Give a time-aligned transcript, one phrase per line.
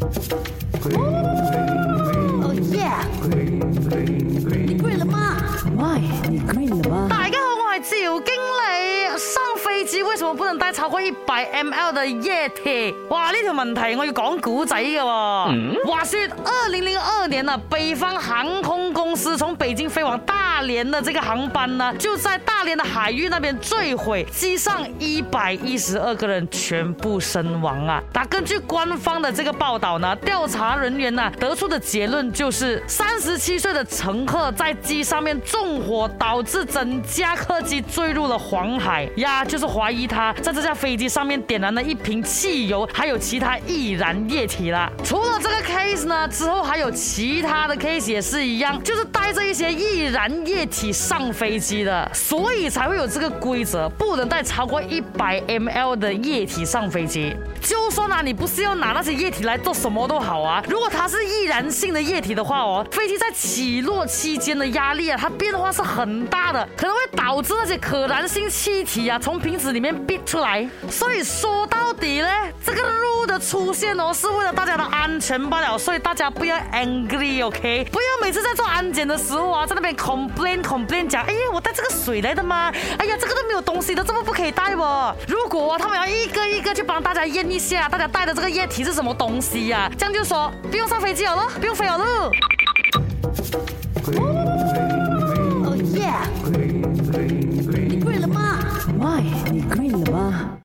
[0.00, 2.86] 哦耶！
[3.28, 3.34] 你
[4.96, 5.36] 了吗
[6.56, 7.06] 你了吗？
[7.10, 9.18] 大家好，我系赵经理。
[9.18, 12.94] 上飞子为什么不能带超过一百 ml 的液体？
[13.10, 15.02] 哇，呢条问题我要讲古仔嘅。
[15.02, 15.52] 话
[16.04, 18.46] 说二零零二年啊，北方航。
[19.18, 28.00] 是从北京飞往大连的这个航班呢，就在大连的海域那边坠毁，机上一百一十二个人全部身亡啊！
[28.14, 44.88] 那根据官方的这个报道呢，调查人员呢得出的结论就是，三十七岁的乘客在机上面纵火，导致整架客机坠入了黄海呀，就是怀疑他在这架飞机上面点燃了一瓶汽油，还有其他易燃液体啦。
[45.02, 49.04] 除了这个 case 呢，之后还有其他的 case 也是一样，就是。
[49.18, 57.34] 带着一些易燃液体上飞机的，所以才会有这个规则，不能带超过一百 mL 的液体上飞机。
[57.60, 70.66] 就算你不是要拿那些液体来做什么都好啊，如果它是易燃性的液体的话哦，飞机在起落期间的压力啊，它变化是很大的，可能会导致那些可燃性气体啊从瓶子里面憋出来。
[70.88, 72.28] 所以说到底呢？
[73.40, 77.86] 出现哦，是为了大家的安全罢了，所以大家不要 angry，OK？
[77.90, 82.72] 不要每次在做安检的时候啊，在那边 complain complain，讲哎呀，我带这个水来的吗？
[82.98, 85.14] 哎呀，这个都没有东西，的，这么不可以带哦。
[85.26, 89.90] 如果他们要一个一个去帮大家验一下，大家带的这个液体是什么东西呀？
[89.96, 92.04] 这样就说不用上飞机了了，不用飞好了。
[94.14, 96.10] 哦耶！
[97.08, 98.58] 你跪了吗
[98.98, 99.87] ？Why？